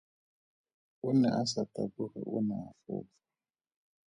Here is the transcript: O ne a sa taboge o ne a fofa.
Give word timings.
O 1.07 1.09
ne 1.19 1.29
a 1.41 1.43
sa 1.51 1.63
taboge 1.73 2.21
o 2.35 2.39
ne 2.47 2.55
a 2.67 2.69
fofa. 2.81 3.15